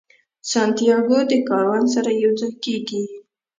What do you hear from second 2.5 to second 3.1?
کیږي.